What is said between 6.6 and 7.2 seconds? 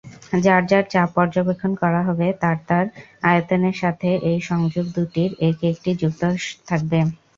থাকে।